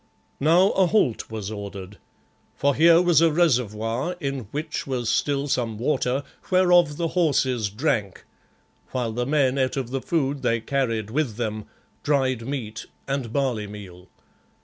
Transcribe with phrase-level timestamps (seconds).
[0.39, 1.99] Now a halt was ordered,
[2.55, 8.25] for here was a reservoir in which was still some water, whereof the horses drank,
[8.89, 11.65] while the men ate of the food they carried with them;
[12.01, 14.07] dried meat and barley meal.